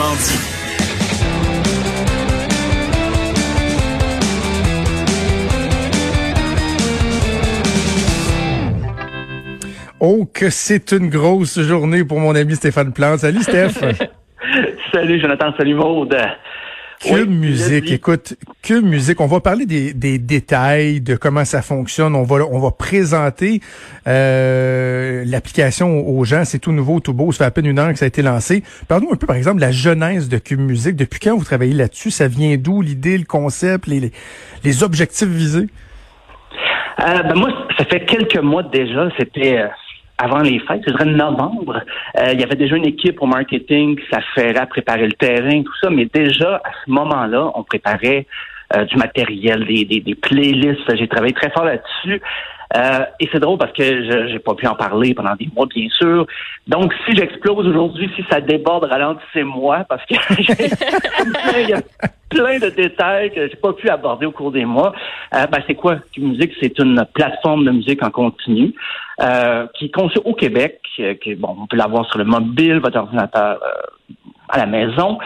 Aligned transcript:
Franchement 0.00 0.16
dit. 0.16 0.38
Oh, 10.02 10.26
que 10.32 10.48
c'est 10.48 10.92
une 10.92 11.10
grosse 11.10 11.60
journée 11.60 12.04
pour 12.04 12.18
mon 12.18 12.34
ami 12.34 12.56
Stéphane 12.56 12.94
Plante. 12.94 13.18
Salut, 13.18 13.42
Steph. 13.42 13.72
salut, 14.94 15.20
Jonathan. 15.20 15.52
Salut, 15.58 15.74
Maude. 15.74 16.16
Que 17.00 17.24
musique, 17.24 17.90
écoute, 17.90 18.34
que 18.62 18.78
musique. 18.78 19.22
On 19.22 19.26
va 19.26 19.40
parler 19.40 19.64
des, 19.64 19.94
des, 19.94 20.18
détails, 20.18 21.00
de 21.00 21.16
comment 21.16 21.46
ça 21.46 21.62
fonctionne. 21.62 22.14
On 22.14 22.24
va, 22.24 22.44
on 22.50 22.58
va 22.58 22.72
présenter 22.72 23.62
euh, 24.06 25.24
l'application 25.26 26.06
aux 26.06 26.24
gens. 26.24 26.44
C'est 26.44 26.58
tout 26.58 26.72
nouveau, 26.72 27.00
tout 27.00 27.14
beau. 27.14 27.32
Ça 27.32 27.38
fait 27.38 27.44
à 27.44 27.50
peine 27.52 27.64
une 27.64 27.78
heure 27.78 27.90
que 27.90 27.98
ça 27.98 28.04
a 28.04 28.08
été 28.08 28.20
lancé. 28.20 28.62
Parlons 28.86 29.14
un 29.14 29.16
peu, 29.16 29.26
par 29.26 29.36
exemple, 29.36 29.56
de 29.56 29.62
la 29.62 29.72
genèse 29.72 30.28
de 30.28 30.36
Cube 30.36 30.60
Musique. 30.60 30.94
Depuis 30.94 31.20
quand 31.20 31.34
vous 31.38 31.44
travaillez 31.44 31.72
là-dessus? 31.72 32.10
Ça 32.10 32.28
vient 32.28 32.58
d'où 32.58 32.82
l'idée, 32.82 33.16
le 33.16 33.24
concept, 33.24 33.86
les, 33.86 34.12
les, 34.62 34.82
objectifs 34.82 35.26
visés? 35.26 35.68
Euh, 37.00 37.22
ben 37.22 37.34
moi, 37.34 37.48
ça 37.78 37.86
fait 37.86 38.04
quelques 38.04 38.40
mois 38.40 38.62
déjà. 38.62 39.08
C'était 39.18 39.58
euh, 39.58 39.68
avant 40.20 40.40
les 40.40 40.58
fêtes, 40.60 40.82
je 40.86 40.92
dirais 40.92 41.06
novembre, 41.06 41.80
euh, 42.18 42.32
il 42.32 42.40
y 42.40 42.44
avait 42.44 42.56
déjà 42.56 42.76
une 42.76 42.86
équipe 42.86 43.22
au 43.22 43.26
marketing 43.26 43.96
qui 43.96 44.04
s'affairait 44.10 44.60
à 44.60 44.66
préparer 44.66 45.06
le 45.06 45.12
terrain, 45.12 45.62
tout 45.62 45.76
ça, 45.80 45.88
mais 45.88 46.06
déjà 46.12 46.56
à 46.56 46.70
ce 46.84 46.90
moment-là, 46.90 47.50
on 47.54 47.62
préparait 47.62 48.26
euh, 48.76 48.84
du 48.84 48.96
matériel, 48.96 49.64
des, 49.66 49.84
des, 49.84 50.00
des 50.00 50.14
playlists. 50.14 50.94
J'ai 50.94 51.08
travaillé 51.08 51.32
très 51.32 51.50
fort 51.50 51.64
là-dessus. 51.64 52.20
Euh, 52.76 53.04
et 53.18 53.28
c'est 53.32 53.40
drôle 53.40 53.58
parce 53.58 53.72
que 53.72 53.82
je 53.82 54.32
n'ai 54.32 54.38
pas 54.38 54.54
pu 54.54 54.66
en 54.66 54.76
parler 54.76 55.12
pendant 55.12 55.34
des 55.34 55.48
mois, 55.54 55.66
bien 55.66 55.88
sûr. 55.90 56.24
Donc, 56.68 56.94
si 57.04 57.16
j'explose 57.16 57.66
aujourd'hui, 57.66 58.08
si 58.14 58.24
ça 58.30 58.40
déborde, 58.40 58.84
ralentissez-moi 58.84 59.84
parce 59.88 60.04
que 60.06 60.14
il 61.60 61.68
y 61.68 61.72
a 61.72 61.80
plein 62.28 62.60
de 62.60 62.68
détails 62.68 63.32
que 63.32 63.48
j'ai 63.48 63.56
pas 63.56 63.72
pu 63.72 63.88
aborder 63.88 64.26
au 64.26 64.30
cours 64.30 64.52
des 64.52 64.64
mois. 64.64 64.92
Euh, 65.34 65.46
ben, 65.46 65.58
c'est 65.66 65.74
quoi? 65.74 65.96
Musique 66.16 66.52
C'est 66.60 66.78
une 66.78 67.04
plateforme 67.12 67.64
de 67.64 67.72
musique 67.72 68.04
en 68.04 68.10
continu 68.10 68.72
euh, 69.20 69.66
qui 69.74 69.86
est 69.86 69.94
conçue 69.94 70.20
au 70.24 70.34
Québec. 70.34 70.80
Qui, 71.22 71.34
bon, 71.34 71.56
on 71.62 71.66
peut 71.66 71.76
l'avoir 71.76 72.06
sur 72.08 72.18
le 72.18 72.24
mobile, 72.24 72.78
votre 72.78 72.98
ordinateur 72.98 73.60
à 74.48 74.58
la 74.58 74.66
maison. 74.66 75.18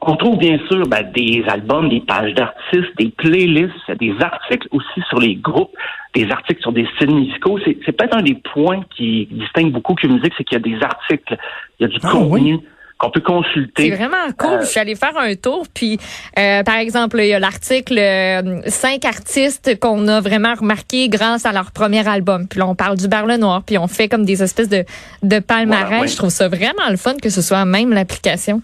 On 0.00 0.14
trouve 0.14 0.38
bien 0.38 0.58
sûr 0.68 0.86
ben, 0.86 1.10
des 1.12 1.42
albums, 1.48 1.88
des 1.88 2.00
pages 2.00 2.32
d'artistes, 2.34 2.96
des 2.98 3.08
playlists, 3.08 3.90
des 3.98 4.14
articles 4.20 4.68
aussi 4.70 5.02
sur 5.08 5.18
les 5.18 5.34
groupes, 5.34 5.74
des 6.14 6.30
articles 6.30 6.62
sur 6.62 6.72
des 6.72 6.86
styles 6.94 7.12
musicaux. 7.12 7.58
C'est, 7.64 7.74
peut-être 7.74 8.16
un 8.16 8.22
des 8.22 8.36
points 8.36 8.80
qui 8.96 9.26
distingue 9.30 9.72
beaucoup 9.72 9.94
que 9.94 10.06
musique, 10.06 10.32
c'est 10.38 10.44
qu'il 10.44 10.56
y 10.56 10.60
a 10.60 10.78
des 10.78 10.84
articles, 10.84 11.36
il 11.78 11.82
y 11.82 11.84
a 11.86 11.88
du 11.88 11.98
ah 12.04 12.10
contenu. 12.12 12.60
Qu'on 12.98 13.10
peut 13.10 13.20
consulter. 13.20 13.90
C'est 13.90 13.96
vraiment 13.96 14.32
cool. 14.36 14.54
Euh, 14.54 14.60
je 14.60 14.66
suis 14.66 14.80
allée 14.80 14.96
faire 14.96 15.16
un 15.16 15.34
tour, 15.36 15.66
puis 15.72 15.98
euh, 16.38 16.62
par 16.64 16.76
exemple, 16.76 17.18
il 17.20 17.28
y 17.28 17.34
a 17.34 17.38
l'article 17.38 17.96
euh, 17.98 18.60
cinq 18.66 19.04
artistes 19.04 19.78
qu'on 19.78 20.08
a 20.08 20.20
vraiment 20.20 20.54
remarqués 20.54 21.08
grâce 21.08 21.46
à 21.46 21.52
leur 21.52 21.70
premier 21.70 22.06
album. 22.06 22.48
Puis 22.48 22.58
là, 22.58 22.66
on 22.66 22.74
parle 22.74 22.96
du 22.96 23.08
Berle 23.08 23.36
Noir, 23.36 23.62
puis 23.64 23.78
on 23.78 23.86
fait 23.86 24.08
comme 24.08 24.24
des 24.24 24.42
espèces 24.42 24.68
de, 24.68 24.84
de 25.22 25.38
palmarès. 25.38 26.10
Je 26.10 26.16
trouve 26.16 26.30
ça 26.30 26.48
vraiment 26.48 26.90
le 26.90 26.96
fun 26.96 27.14
que 27.22 27.30
ce 27.30 27.40
soit 27.40 27.64
même 27.64 27.92
l'application. 27.92 28.62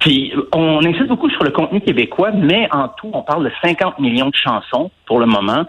Puis 0.00 0.34
on 0.52 0.84
insiste 0.84 1.08
beaucoup 1.08 1.30
sur 1.30 1.44
le 1.44 1.50
contenu 1.50 1.80
québécois, 1.80 2.32
mais 2.32 2.68
en 2.72 2.88
tout, 2.88 3.10
on 3.12 3.22
parle 3.22 3.44
de 3.44 3.52
50 3.62 4.00
millions 4.00 4.28
de 4.28 4.34
chansons 4.34 4.90
pour 5.06 5.18
le 5.18 5.26
moment, 5.26 5.64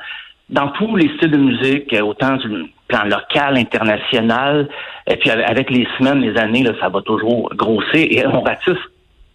dans 0.50 0.70
tous 0.70 0.96
les 0.96 1.10
styles 1.18 1.32
de 1.32 1.38
musique, 1.38 1.96
autant 2.02 2.38
du 2.38 2.72
plan 2.88 3.04
local, 3.06 3.58
international, 3.58 4.70
et 5.08 5.16
puis 5.18 5.30
avec 5.30 5.70
les 5.70 5.88
semaines, 5.98 6.22
les 6.22 6.38
années, 6.38 6.64
là, 6.64 6.72
ça 6.80 6.90
va 6.90 7.02
toujours 7.02 7.50
grossir 7.56 8.08
et 8.10 8.26
on 8.28 8.42
ratisse 8.42 8.78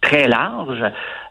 très 0.01 0.27
large. 0.27 0.83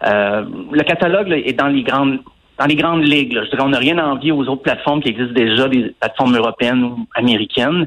Euh, 0.06 0.44
le 0.70 0.82
catalogue 0.82 1.30
est 1.32 1.58
dans 1.58 1.68
les 1.68 1.82
grandes 1.82 2.20
dans 2.58 2.66
les 2.66 2.76
grandes 2.76 3.02
ligues. 3.02 3.32
Je 3.42 3.48
dirais, 3.48 3.62
on 3.62 3.70
n'a 3.70 3.78
rien 3.78 3.96
à 3.96 4.04
envier 4.04 4.32
aux 4.32 4.46
autres 4.46 4.62
plateformes 4.62 5.02
qui 5.02 5.08
existent 5.08 5.32
déjà, 5.32 5.66
des 5.66 5.94
plateformes 5.98 6.36
européennes 6.36 6.84
ou 6.84 7.06
américaines. 7.14 7.86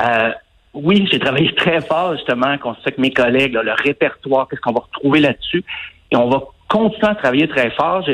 Euh, 0.00 0.32
oui, 0.74 1.08
j'ai 1.10 1.20
travaillé 1.20 1.54
très 1.56 1.80
fort 1.80 2.16
justement, 2.16 2.58
qu'on 2.58 2.72
avec 2.72 2.98
mes 2.98 3.12
collègues, 3.12 3.54
le 3.54 3.72
répertoire, 3.72 4.48
qu'est-ce 4.48 4.60
qu'on 4.60 4.72
va 4.72 4.80
retrouver 4.80 5.20
là-dessus. 5.20 5.64
Et 6.10 6.16
on 6.16 6.28
va 6.28 6.42
continuer 6.68 7.08
à 7.08 7.14
travailler 7.14 7.48
très 7.48 7.70
fort. 7.70 8.04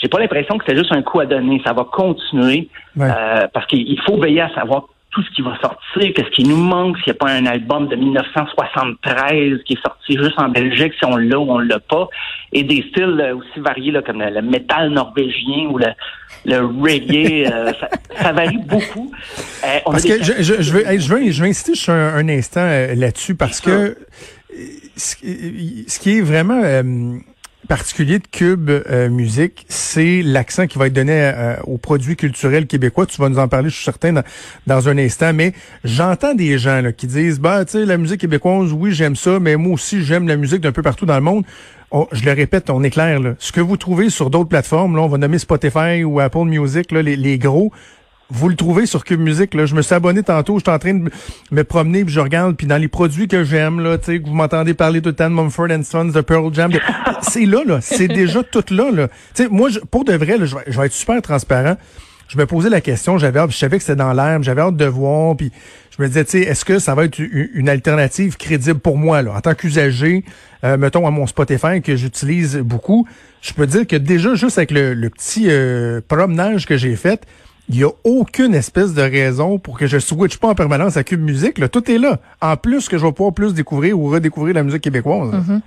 J'ai 0.00 0.08
pas 0.08 0.18
l'impression 0.18 0.58
que 0.58 0.64
c'est 0.66 0.76
juste 0.76 0.92
un 0.92 1.02
coup 1.02 1.20
à 1.20 1.26
donner. 1.26 1.60
Ça 1.64 1.72
va 1.72 1.84
continuer 1.84 2.68
euh, 2.98 3.46
parce 3.52 3.66
qu'il 3.66 4.00
faut 4.06 4.18
veiller 4.18 4.40
à 4.42 4.54
savoir 4.54 4.84
tout 5.12 5.22
ce 5.22 5.30
qui 5.30 5.42
va 5.42 5.58
sortir, 5.60 6.12
qu'est-ce 6.14 6.30
qui 6.30 6.44
nous 6.44 6.56
manque, 6.56 6.96
s'il 6.98 7.12
n'y 7.12 7.16
a 7.16 7.18
pas 7.18 7.30
un 7.30 7.46
album 7.46 7.88
de 7.88 7.96
1973 7.96 9.62
qui 9.64 9.72
est 9.72 9.82
sorti 9.82 10.16
juste 10.16 10.38
en 10.38 10.48
Belgique, 10.48 10.92
si 10.98 11.04
on 11.04 11.16
l'a 11.16 11.38
ou 11.38 11.50
on 11.50 11.58
l'a 11.58 11.80
pas, 11.80 12.08
et 12.52 12.62
des 12.62 12.84
styles 12.90 13.20
euh, 13.20 13.36
aussi 13.36 13.58
variés 13.58 13.90
là, 13.90 14.02
comme 14.02 14.22
le, 14.22 14.40
métal 14.42 14.90
norvégien 14.90 15.66
ou 15.68 15.78
le, 15.78 15.88
le 16.44 16.64
reggae, 16.64 17.50
euh, 17.50 17.72
ça, 18.16 18.32
varie 18.32 18.58
beaucoup. 18.58 19.10
Euh, 19.64 19.78
parce 19.84 20.04
que 20.04 20.22
je, 20.22 20.32
je, 20.42 20.62
je, 20.62 20.72
veux, 20.72 20.84
je, 20.98 21.12
veux, 21.12 21.30
je 21.30 21.42
veux 21.42 21.48
insister 21.48 21.74
sur 21.74 21.92
un, 21.92 22.28
instant 22.28 22.66
là-dessus 22.94 23.34
parce 23.34 23.60
que 23.60 23.96
ce, 24.96 25.16
ce, 25.88 25.98
qui 25.98 26.18
est 26.18 26.20
vraiment 26.20 26.62
particulier 27.70 28.18
de 28.18 28.26
Cube 28.26 28.68
euh, 28.68 29.08
Musique, 29.08 29.64
c'est 29.68 30.22
l'accent 30.22 30.66
qui 30.66 30.76
va 30.76 30.88
être 30.88 30.92
donné 30.92 31.12
euh, 31.12 31.54
aux 31.62 31.78
produits 31.78 32.16
culturels 32.16 32.66
québécois. 32.66 33.06
Tu 33.06 33.20
vas 33.20 33.28
nous 33.28 33.38
en 33.38 33.46
parler, 33.46 33.68
je 33.68 33.76
suis 33.76 33.84
certain, 33.84 34.12
dans, 34.66 34.88
un 34.88 34.98
instant. 34.98 35.32
Mais 35.32 35.52
j'entends 35.84 36.34
des 36.34 36.58
gens 36.58 36.80
là, 36.80 36.90
qui 36.90 37.06
disent, 37.06 37.38
bah, 37.38 37.64
tu 37.64 37.78
sais, 37.78 37.86
la 37.86 37.96
musique 37.96 38.22
québécoise, 38.22 38.72
oui, 38.72 38.90
j'aime 38.90 39.14
ça, 39.14 39.38
mais 39.38 39.54
moi 39.54 39.74
aussi, 39.74 40.02
j'aime 40.02 40.26
la 40.26 40.36
musique 40.36 40.62
d'un 40.62 40.72
peu 40.72 40.82
partout 40.82 41.06
dans 41.06 41.14
le 41.14 41.20
monde. 41.20 41.44
je 42.10 42.24
le 42.24 42.32
répète, 42.32 42.70
on 42.70 42.82
est 42.82 42.90
clair. 42.90 43.20
Là. 43.20 43.34
Ce 43.38 43.52
que 43.52 43.60
vous 43.60 43.76
trouvez 43.76 44.10
sur 44.10 44.30
d'autres 44.30 44.48
plateformes, 44.48 44.96
là, 44.96 45.02
on 45.02 45.08
va 45.08 45.18
nommer 45.18 45.38
Spotify 45.38 46.02
ou 46.02 46.18
Apple 46.18 46.46
Music, 46.46 46.90
là, 46.90 47.02
les, 47.02 47.14
les 47.14 47.38
gros, 47.38 47.70
vous 48.30 48.48
le 48.48 48.56
trouvez 48.56 48.86
sur 48.86 49.04
Cube 49.04 49.20
Music. 49.20 49.54
Là. 49.54 49.66
Je 49.66 49.74
me 49.74 49.82
suis 49.82 49.94
abonné 49.94 50.22
tantôt, 50.22 50.58
je 50.58 50.62
suis 50.62 50.70
en 50.70 50.78
train 50.78 50.94
de 50.94 51.10
me 51.50 51.64
promener, 51.64 52.04
puis 52.04 52.14
je 52.14 52.20
regarde, 52.20 52.56
puis 52.56 52.66
dans 52.66 52.76
les 52.76 52.88
produits 52.88 53.28
que 53.28 53.44
j'aime, 53.44 53.80
là, 53.80 53.98
tu 53.98 54.06
sais, 54.06 54.20
que 54.20 54.26
vous 54.26 54.34
m'entendez 54.34 54.74
parler 54.74 55.02
tout 55.02 55.10
le 55.10 55.16
temps 55.16 55.30
de 55.30 55.34
Mumford 55.34 55.68
Sons, 55.82 56.06
de 56.06 56.20
Pearl 56.20 56.52
Jam, 56.54 56.70
c'est 57.22 57.46
là, 57.46 57.62
là, 57.66 57.80
c'est 57.80 58.08
déjà 58.08 58.42
tout 58.42 58.64
là. 58.70 58.90
là. 58.90 59.08
Tu 59.34 59.44
sais, 59.44 59.48
moi, 59.48 59.68
je, 59.68 59.80
pour 59.80 60.04
de 60.04 60.14
vrai, 60.14 60.38
là, 60.38 60.46
je, 60.46 60.56
vais, 60.56 60.86
être 60.86 60.92
super 60.92 61.20
transparent. 61.22 61.76
Je 62.28 62.38
me 62.38 62.46
posais 62.46 62.70
la 62.70 62.80
question, 62.80 63.18
j'avais 63.18 63.40
hâte, 63.40 63.50
je 63.50 63.56
savais 63.56 63.78
que 63.78 63.82
c'était 63.82 63.96
dans 63.96 64.12
l'air, 64.12 64.40
j'avais 64.42 64.62
hâte 64.62 64.76
de 64.76 64.84
voir, 64.84 65.36
puis 65.36 65.50
je 65.96 66.00
me 66.00 66.06
disais, 66.06 66.24
tu 66.24 66.30
sais, 66.30 66.40
est-ce 66.42 66.64
que 66.64 66.78
ça 66.78 66.94
va 66.94 67.04
être 67.04 67.18
une, 67.18 67.68
alternative 67.68 68.36
crédible 68.36 68.78
pour 68.78 68.96
moi, 68.96 69.22
là, 69.22 69.34
en 69.34 69.40
tant 69.40 69.54
qu'usager, 69.54 70.24
euh, 70.62 70.76
mettons 70.76 71.08
à 71.08 71.10
mon 71.10 71.26
Spotify 71.26 71.82
que 71.82 71.96
j'utilise 71.96 72.58
beaucoup, 72.58 73.08
je 73.42 73.52
peux 73.52 73.66
dire 73.66 73.84
que 73.84 73.96
déjà 73.96 74.36
juste 74.36 74.58
avec 74.58 74.70
le, 74.70 74.94
petit 75.10 75.46
euh, 75.48 76.00
promenage 76.06 76.66
que 76.66 76.76
j'ai 76.76 76.94
fait, 76.94 77.26
il 77.68 77.76
n'y 77.76 77.84
a 77.84 77.90
aucune 78.04 78.54
espèce 78.54 78.94
de 78.94 79.02
raison 79.02 79.58
pour 79.58 79.78
que 79.78 79.86
je 79.86 79.98
switch 79.98 80.38
pas 80.38 80.48
en 80.48 80.54
permanence 80.54 80.96
à 80.96 81.04
Cube 81.04 81.20
Musique. 81.20 81.58
Là. 81.58 81.68
Tout 81.68 81.88
est 81.90 81.98
là. 81.98 82.18
En 82.40 82.56
plus 82.56 82.88
que 82.88 82.98
je 82.98 83.04
vais 83.04 83.12
pouvoir 83.12 83.34
plus 83.34 83.54
découvrir 83.54 83.98
ou 83.98 84.08
redécouvrir 84.08 84.54
la 84.54 84.62
musique 84.62 84.82
québécoise. 84.82 85.32
Mm-hmm. 85.32 85.60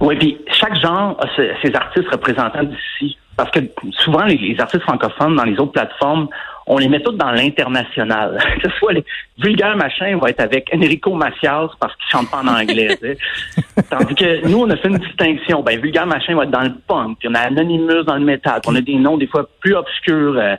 Oui, 0.00 0.16
puis 0.16 0.38
chaque 0.52 0.76
genre 0.76 1.16
a 1.20 1.26
ses, 1.36 1.74
artistes 1.74 2.08
représentants 2.10 2.64
d'ici. 2.64 3.16
Parce 3.36 3.50
que 3.50 3.60
souvent, 3.92 4.24
les, 4.24 4.56
artistes 4.58 4.82
francophones 4.84 5.36
dans 5.36 5.44
les 5.44 5.58
autres 5.58 5.72
plateformes, 5.72 6.28
on 6.66 6.78
les 6.78 6.88
met 6.88 7.00
tous 7.00 7.12
dans 7.12 7.30
l'international. 7.30 8.38
que 8.62 8.70
ce 8.70 8.76
soit 8.78 8.94
les 8.94 9.04
vulgaires 9.38 9.76
machins 9.76 10.16
vont 10.18 10.26
être 10.26 10.40
avec 10.40 10.70
Enrico 10.74 11.14
Macias 11.14 11.68
parce 11.78 11.94
qu'ils 11.96 12.10
chantent 12.10 12.30
pas 12.30 12.38
en 12.38 12.48
anglais. 12.48 12.98
Tandis 13.90 14.14
que 14.14 14.48
nous, 14.48 14.62
on 14.62 14.70
a 14.70 14.76
fait 14.76 14.88
une 14.88 14.98
distinction. 14.98 15.62
Ben, 15.62 15.78
vulgaire 15.78 16.06
machin 16.06 16.34
va 16.34 16.44
être 16.44 16.50
dans 16.50 16.62
le 16.62 16.74
punk, 16.88 17.18
puis 17.18 17.28
on 17.30 17.34
a 17.34 17.40
Anonymous 17.40 18.04
dans 18.04 18.16
le 18.16 18.24
métal, 18.24 18.60
on 18.66 18.74
a 18.74 18.80
des 18.80 18.96
noms 18.96 19.18
des 19.18 19.26
fois 19.26 19.46
plus 19.60 19.74
obscurs. 19.74 20.36
Euh, 20.38 20.56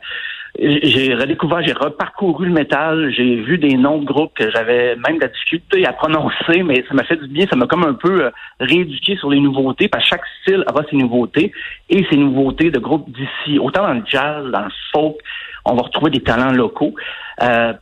j'ai 0.58 1.14
redécouvert, 1.14 1.62
j'ai 1.62 1.72
reparcouru 1.72 2.46
le 2.46 2.52
métal, 2.52 3.12
j'ai 3.14 3.36
vu 3.36 3.58
des 3.58 3.76
noms 3.76 3.98
de 3.98 4.04
groupes 4.04 4.32
que 4.34 4.50
j'avais 4.50 4.96
même 4.96 5.16
de 5.16 5.22
la 5.22 5.28
difficulté 5.28 5.86
à 5.86 5.92
prononcer, 5.92 6.62
mais 6.64 6.84
ça 6.88 6.94
m'a 6.94 7.04
fait 7.04 7.16
du 7.16 7.28
bien, 7.28 7.46
ça 7.48 7.56
m'a 7.56 7.66
comme 7.66 7.84
un 7.84 7.94
peu 7.94 8.24
euh, 8.24 8.30
rééduqué 8.60 9.16
sur 9.16 9.30
les 9.30 9.40
nouveautés, 9.40 9.88
parce 9.88 10.04
que 10.04 10.10
chaque 10.10 10.24
style 10.42 10.64
a 10.66 10.72
ses 10.90 10.96
nouveautés 10.96 11.52
et 11.90 12.04
ses 12.10 12.16
nouveautés 12.16 12.70
de 12.70 12.78
groupes 12.78 13.08
d'ici. 13.10 13.58
Autant 13.58 13.82
dans 13.82 13.94
le 13.94 14.02
jazz, 14.06 14.50
dans 14.50 14.64
le 14.64 14.70
folk, 14.92 15.16
on 15.64 15.74
va 15.74 15.82
retrouver 15.82 16.10
des 16.10 16.20
talents 16.20 16.52
locaux. 16.52 16.94
Euh, 17.42 17.72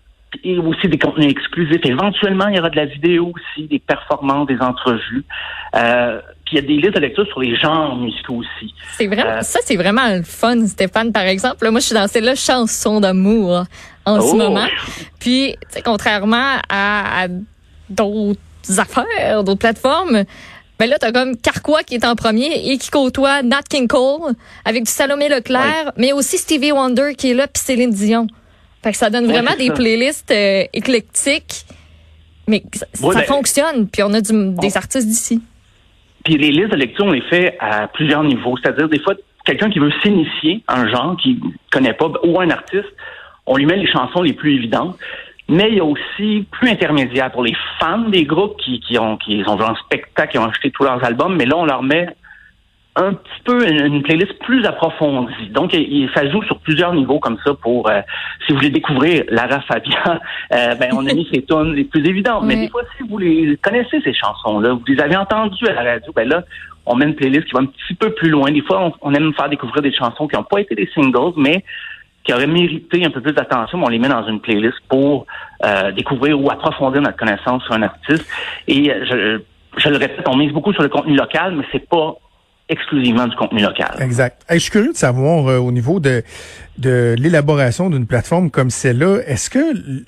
et 0.45 0.59
aussi 0.59 0.89
des 0.89 0.99
contenus 0.99 1.31
exclusifs. 1.31 1.85
Éventuellement, 1.85 2.49
il 2.49 2.57
y 2.57 2.59
aura 2.59 2.69
de 2.69 2.77
la 2.77 2.85
vidéo 2.85 3.33
aussi, 3.35 3.67
des 3.69 3.79
performances, 3.79 4.47
des 4.47 4.61
entrevues. 4.61 5.25
Euh, 5.75 6.21
puis 6.47 6.57
il 6.57 6.63
y 6.63 6.65
a 6.65 6.67
des 6.67 6.77
listes 6.77 6.95
de 6.95 7.01
lecture 7.01 7.27
sur 7.27 7.41
les 7.41 7.57
genres 7.57 7.97
musicaux 7.97 8.37
aussi. 8.37 8.73
C'est 8.97 9.09
vraiment 9.09 9.31
euh, 9.31 9.43
ça, 9.43 9.59
c'est 9.65 9.75
vraiment 9.75 10.09
le 10.09 10.23
fun, 10.23 10.65
Stéphane. 10.67 11.13
Par 11.13 11.25
exemple, 11.25 11.69
moi, 11.71 11.81
je 11.81 11.87
suis 11.87 11.95
dans 11.95 12.07
cette 12.07 12.23
là 12.23 12.37
chanson 12.37 13.01
d'amour 13.01 13.65
en 14.05 14.21
ce 14.21 14.33
oh! 14.33 14.37
moment. 14.37 14.69
Puis, 15.19 15.57
contrairement 15.85 16.59
à, 16.71 17.27
d'autres 17.91 18.39
affaires, 18.79 19.43
d'autres 19.43 19.59
plateformes, 19.59 20.25
ben 20.79 20.89
là, 20.89 20.99
t'as 21.01 21.11
comme 21.11 21.37
Carquois 21.37 21.83
qui 21.83 21.97
est 21.97 22.05
en 22.05 22.15
premier 22.15 22.71
et 22.71 22.79
qui 22.79 22.91
côtoie 22.91 23.43
Nat 23.43 23.63
King 23.69 23.89
Cole 23.89 24.35
avec 24.65 24.85
du 24.85 24.91
Salomé 24.91 25.29
Leclerc, 25.29 25.93
mais 25.97 26.13
aussi 26.13 26.39
Stevie 26.39 26.71
Wonder 26.71 27.15
qui 27.17 27.33
est 27.33 27.35
là 27.35 27.49
puis 27.49 27.61
Céline 27.61 27.91
Dion. 27.91 28.29
Fait 28.85 28.93
que 28.93 28.99
ça 28.99 29.11
donne 29.11 29.27
vraiment 29.27 29.57
des 29.59 29.71
playlists 29.71 30.31
euh, 30.31 30.65
éclectiques, 30.73 31.67
mais 32.47 32.63
ça, 32.73 32.87
ben, 33.01 33.23
fonctionne. 33.23 33.89
Puis 33.89 34.05
on 34.05 34.13
a 34.13 34.21
des 34.21 34.77
artistes 34.77 35.09
d'ici. 35.09 35.41
Puis 36.27 36.39
les 36.39 36.51
listes 36.51 36.73
de 36.73 36.77
lecture, 36.77 37.05
on 37.05 37.13
les 37.13 37.21
fait 37.21 37.57
à 37.61 37.87
plusieurs 37.87 38.25
niveaux. 38.25 38.57
C'est-à-dire, 38.57 38.89
des 38.89 38.99
fois, 38.99 39.15
quelqu'un 39.45 39.71
qui 39.71 39.79
veut 39.79 39.93
s'initier 40.03 40.61
un 40.67 40.89
genre 40.89 41.17
qu'il 41.17 41.39
connaît 41.71 41.93
pas, 41.93 42.11
ou 42.25 42.41
un 42.41 42.51
artiste, 42.51 42.93
on 43.47 43.57
lui 43.57 43.65
met 43.65 43.77
les 43.77 43.87
chansons 43.87 44.23
les 44.23 44.33
plus 44.33 44.57
évidentes. 44.57 44.99
Mais 45.49 45.69
il 45.69 45.77
y 45.77 45.81
a 45.81 45.85
aussi 45.85 46.45
plus 46.51 46.69
intermédiaire 46.69 47.31
pour 47.31 47.45
les 47.45 47.55
fans 47.79 48.09
des 48.09 48.25
groupes 48.25 48.57
qui, 48.57 48.81
qui 48.81 48.99
ont 48.99 49.17
qui 49.19 49.45
ont 49.47 49.55
vu 49.55 49.63
un 49.63 49.77
spectacle, 49.77 50.33
qui 50.33 50.39
ont 50.39 50.47
acheté 50.47 50.73
tous 50.73 50.83
leurs 50.83 51.05
albums, 51.05 51.37
mais 51.37 51.47
là 51.47 51.57
on 51.57 51.65
leur 51.65 51.85
met 51.85 52.09
un 52.97 53.13
petit 53.13 53.43
peu 53.45 53.69
une, 53.69 54.03
playlist 54.03 54.39
plus 54.41 54.65
approfondie. 54.65 55.51
Donc, 55.51 55.75
il, 55.75 56.09
ça 56.15 56.29
joue 56.31 56.43
sur 56.45 56.59
plusieurs 56.61 56.95
niveaux 56.95 57.19
comme 57.19 57.37
ça 57.45 57.53
pour, 57.55 57.89
euh, 57.91 58.01
si 58.45 58.53
vous 58.53 58.59
voulez 58.59 58.71
découvrir 58.71 59.25
Lara 59.29 59.61
Fabian, 59.61 59.99
euh, 60.53 60.75
ben, 60.75 60.91
on 60.95 61.07
a 61.07 61.13
mis 61.13 61.29
ses 61.33 61.43
tunes 61.43 61.75
les 61.75 61.85
plus 61.85 62.05
évidentes. 62.09 62.45
Mais 62.45 62.57
des 62.57 62.69
fois, 62.71 62.83
si 62.97 63.07
vous 63.07 63.19
les 63.19 63.59
connaissez, 63.63 64.01
ces 64.03 64.15
chansons-là, 64.15 64.73
vous 64.73 64.85
les 64.89 64.99
avez 65.01 65.17
entendues 65.17 65.69
à 65.69 65.75
la 65.75 65.93
radio, 65.93 66.13
ben 66.15 66.27
là, 66.27 66.43
on 66.87 66.97
met 66.97 67.05
une 67.05 67.15
playlist 67.15 67.45
qui 67.45 67.53
va 67.53 67.61
un 67.61 67.67
petit 67.67 67.95
peu 67.95 68.11
plus 68.11 68.31
loin. 68.31 68.51
Des 68.51 68.63
fois, 68.63 68.91
on, 69.03 69.13
aime 69.13 69.35
faire 69.35 69.51
découvrir 69.51 69.83
des 69.83 69.93
chansons 69.93 70.27
qui 70.27 70.37
n'ont 70.37 70.45
pas 70.45 70.61
été 70.61 70.75
des 70.75 70.89
singles, 70.95 71.35
mais 71.37 71.65
qui 72.25 72.33
auraient 72.33 72.47
mérité 72.47 73.05
un 73.05 73.11
peu 73.11 73.21
plus 73.21 73.33
d'attention, 73.33 73.85
on 73.85 73.89
les 73.89 74.01
met 74.01 74.09
dans 74.09 74.27
une 74.27 74.41
playlist 74.41 74.79
pour 74.89 75.27
euh, 75.65 75.93
découvrir 75.93 76.41
ou 76.41 76.51
approfondir 76.51 77.03
notre 77.03 77.17
connaissance 77.17 77.63
sur 77.65 77.75
un 77.75 77.83
artiste. 77.83 78.27
Et 78.67 78.85
je, 78.85 79.41
je 79.77 79.89
le 79.89 79.97
répète, 79.97 80.27
on 80.27 80.37
mise 80.37 80.53
beaucoup 80.53 80.73
sur 80.73 80.83
le 80.83 80.89
contenu 80.89 81.15
local, 81.15 81.55
mais 81.55 81.65
c'est 81.71 81.89
pas 81.89 82.17
exclusivement 82.69 83.27
du 83.29 83.37
contenu 83.37 83.63
local. 83.63 83.95
Exact. 84.01 84.45
je 84.51 84.59
suis 84.59 84.71
curieux 84.71 84.93
de 84.93 84.97
savoir 84.97 85.47
euh, 85.47 85.59
au 85.59 85.71
niveau 85.71 86.01
de, 86.01 86.23
de 86.79 87.15
l'élaboration 87.17 87.91
d'une 87.91 88.07
plateforme 88.07 88.51
comme 88.51 88.71
celle-là, 88.71 89.19
est-ce 89.27 89.51
que 89.51 89.59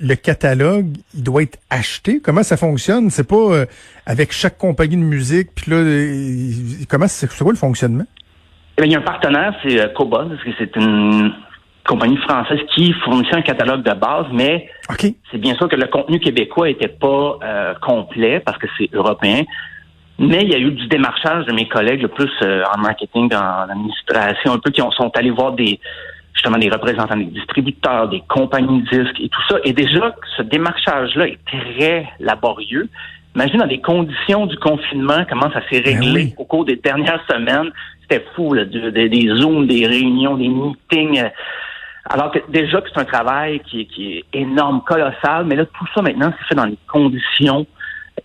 le 0.01 0.15
catalogue 0.17 0.97
il 1.15 1.23
doit 1.23 1.43
être 1.43 1.59
acheté? 1.71 2.21
Comment 2.21 2.43
ça 2.43 2.57
fonctionne? 2.57 3.11
C'est 3.11 3.29
pas 3.29 3.37
euh, 3.37 3.67
avec 4.07 4.33
chaque 4.33 4.59
compagnie 4.59 4.97
de 4.97 5.03
musique 5.03 5.51
puis 5.55 5.71
là 5.71 5.77
euh, 5.77 6.85
comment 6.89 7.07
c'est 7.07 7.29
quoi 7.39 7.53
le 7.53 7.59
fonctionnement? 7.59 8.07
Eh 8.79 8.85
Il 8.85 8.93
y 8.93 8.97
a 8.97 8.99
un 8.99 9.03
partenaire, 9.03 9.55
c'est 9.63 9.93
Cobol, 9.95 10.29
parce 10.29 10.43
que 10.43 10.51
c'est 10.59 10.75
une 10.77 11.33
compagnie 11.85 12.17
française 12.19 12.61
qui 12.75 12.93
fournissait 13.05 13.35
un 13.35 13.43
catalogue 13.43 13.83
de 13.83 13.93
base, 13.93 14.27
mais 14.33 14.69
c'est 15.31 15.39
bien 15.39 15.55
sûr 15.55 15.69
que 15.69 15.75
le 15.75 15.87
contenu 15.87 16.21
québécois 16.21 16.69
était 16.69 16.87
pas 16.87 17.39
complet 17.83 18.39
parce 18.39 18.59
que 18.59 18.69
c'est 18.79 18.89
européen. 18.93 19.43
Mais 20.19 20.43
il 20.43 20.49
y 20.51 20.55
a 20.55 20.59
eu 20.59 20.73
du 20.73 20.89
démarchage 20.89 21.47
de 21.47 21.53
mes 21.53 21.69
collègues, 21.69 22.03
le 22.03 22.09
plus 22.09 22.31
euh, 22.43 22.65
en 22.75 22.81
marketing, 22.81 23.33
en 23.35 23.71
administration, 23.71 24.53
un 24.53 24.59
peu 24.59 24.71
qui 24.71 24.83
ont, 24.83 24.91
sont 24.91 25.11
allés 25.17 25.31
voir 25.31 25.53
des 25.53 25.79
justement 26.35 26.59
des 26.59 26.71
représentants 26.71 27.17
des 27.17 27.25
distributeurs, 27.25 28.09
des 28.09 28.23
compagnies 28.29 28.83
de 28.83 29.03
disques 29.03 29.21
et 29.21 29.29
tout 29.29 29.43
ça. 29.49 29.57
Et 29.65 29.73
déjà, 29.73 30.15
ce 30.37 30.43
démarchage-là 30.43 31.27
est 31.29 31.39
très 31.47 32.09
laborieux. 32.21 32.89
Imagine 33.35 33.59
dans 33.59 33.67
les 33.67 33.81
conditions 33.81 34.47
du 34.47 34.57
confinement, 34.57 35.25
comment 35.29 35.51
ça 35.53 35.61
s'est 35.69 35.81
ben 35.81 35.99
réglé 35.99 36.35
au 36.37 36.45
cours 36.45 36.65
des 36.65 36.77
dernières 36.77 37.23
semaines. 37.29 37.71
C'était 38.03 38.25
fou, 38.35 38.55
là, 38.55 38.65
des 38.65 39.29
zooms, 39.37 39.67
des 39.67 39.87
réunions, 39.87 40.37
des 40.37 40.49
meetings. 40.49 41.25
Alors 42.09 42.31
que 42.31 42.39
déjà 42.49 42.81
que 42.81 42.89
c'est 42.93 43.01
un 43.01 43.05
travail 43.05 43.61
qui, 43.69 43.87
qui 43.87 44.19
est 44.19 44.25
énorme, 44.33 44.83
colossal, 44.87 45.45
mais 45.45 45.57
là, 45.57 45.65
tout 45.67 45.87
ça 45.95 46.03
maintenant, 46.03 46.33
c'est 46.39 46.49
fait 46.49 46.55
dans 46.55 46.65
les 46.65 46.79
conditions 46.87 47.67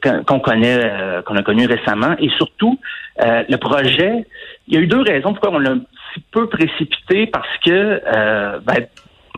qu'on 0.04 0.40
connaît, 0.40 0.80
euh, 0.80 1.22
qu'on 1.22 1.36
a 1.36 1.44
connu 1.44 1.66
récemment. 1.66 2.16
Et 2.20 2.30
surtout, 2.38 2.80
euh, 3.22 3.44
le 3.48 3.58
projet, 3.58 4.26
il 4.68 4.74
y 4.74 4.78
a 4.78 4.82
eu 4.82 4.88
deux 4.88 5.02
raisons 5.02 5.34
pourquoi 5.34 5.52
on 5.52 5.60
l'a 5.60 5.72
un 5.72 5.80
petit 5.80 6.24
peu 6.32 6.48
précipité 6.48 7.28
parce 7.28 7.58
que 7.66 8.02
euh, 8.06 8.60
ben, 8.60 8.86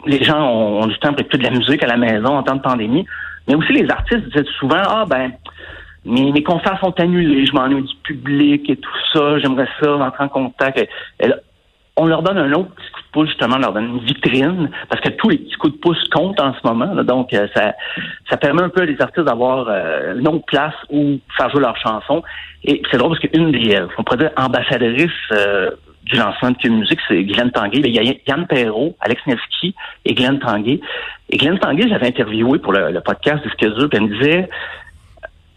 les 0.05 0.23
gens 0.23 0.41
ont, 0.47 0.87
du 0.87 0.97
temps 0.99 1.11
pour 1.11 1.21
écouter 1.21 1.37
de 1.39 1.43
la 1.43 1.51
musique 1.51 1.83
à 1.83 1.87
la 1.87 1.97
maison 1.97 2.37
en 2.37 2.43
temps 2.43 2.55
de 2.55 2.61
pandémie. 2.61 3.05
Mais 3.47 3.55
aussi 3.55 3.73
les 3.73 3.89
artistes 3.89 4.25
disaient 4.25 4.49
souvent 4.59 4.81
Ah 4.87 5.05
ben 5.07 5.31
mes, 6.05 6.43
concerts 6.43 6.79
sont 6.79 6.99
annulés, 6.99 7.45
je 7.45 7.53
m'ennuie 7.53 7.81
du 7.81 7.95
public 8.03 8.69
et 8.69 8.75
tout 8.75 8.91
ça, 9.13 9.39
j'aimerais 9.39 9.67
ça, 9.81 9.95
rentrer 9.95 10.23
en 10.23 10.29
contact. 10.29 10.87
On 11.97 12.05
leur 12.05 12.21
donne 12.21 12.37
un 12.37 12.51
autre 12.53 12.71
justement, 13.23 13.57
leur 13.57 13.71
donne 13.71 13.85
une 13.85 13.99
vitrine, 13.99 14.69
parce 14.89 15.01
que 15.01 15.09
tous 15.09 15.29
les 15.29 15.37
petits 15.37 15.55
coups 15.55 15.73
de 15.73 15.79
pouce 15.79 16.03
comptent 16.09 16.41
en 16.41 16.53
ce 16.53 16.67
moment. 16.67 17.03
donc, 17.03 17.33
euh, 17.33 17.47
ça, 17.55 17.73
ça 18.29 18.37
permet 18.37 18.63
un 18.63 18.69
peu 18.69 18.81
à 18.81 18.85
les 18.85 18.99
artistes 19.01 19.25
d'avoir 19.25 19.67
euh, 19.69 20.17
une 20.19 20.27
autre 20.27 20.45
place 20.45 20.73
où 20.89 21.19
faire 21.37 21.49
jouer 21.51 21.61
leurs 21.61 21.77
chansons. 21.77 22.23
Et 22.63 22.81
c'est 22.89 22.97
drôle 22.97 23.17
parce 23.17 23.21
qu'une 23.21 23.51
des, 23.51 23.75
euh, 23.75 23.87
on 23.97 24.03
pourrait 24.03 24.17
dire, 24.17 24.31
ambassadrices 24.35 25.11
du 26.03 26.17
lancement 26.17 26.51
de 26.51 26.57
Cube 26.57 26.73
Musique, 26.73 26.99
c'est 27.07 27.23
Glenn 27.23 27.51
Tanguay. 27.51 27.81
Il 27.83 27.95
y 27.95 27.99
a 27.99 28.13
Yann 28.27 28.45
Perrault, 28.47 28.95
Alex 28.99 29.21
Nevsky 29.25 29.73
et 30.05 30.13
Glenn 30.13 30.39
Tanguay. 30.39 30.79
Et 31.29 31.37
Glenn 31.37 31.57
Tanguay, 31.57 31.87
j'avais 31.89 32.07
interviewé 32.07 32.59
pour 32.59 32.73
le, 32.73 32.99
podcast 33.01 33.43
de 33.43 33.49
puis 33.87 33.97
elle 33.97 34.01
me 34.01 34.19
disait, 34.19 34.49